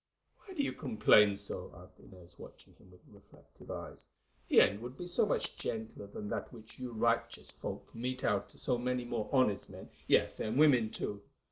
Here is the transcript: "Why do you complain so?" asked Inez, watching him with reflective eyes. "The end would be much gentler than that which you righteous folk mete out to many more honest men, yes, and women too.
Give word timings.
"Why 0.39 0.55
do 0.55 0.63
you 0.63 0.73
complain 0.73 1.37
so?" 1.37 1.71
asked 1.77 1.99
Inez, 1.99 2.33
watching 2.39 2.73
him 2.73 2.89
with 2.89 3.01
reflective 3.07 3.69
eyes. 3.69 4.07
"The 4.49 4.61
end 4.61 4.79
would 4.81 4.97
be 4.97 5.05
much 5.27 5.55
gentler 5.57 6.07
than 6.07 6.27
that 6.29 6.51
which 6.51 6.79
you 6.79 6.91
righteous 6.91 7.51
folk 7.51 7.87
mete 7.93 8.23
out 8.23 8.49
to 8.49 8.79
many 8.79 9.05
more 9.05 9.29
honest 9.31 9.69
men, 9.69 9.91
yes, 10.07 10.39
and 10.39 10.57
women 10.57 10.89
too. 10.89 11.21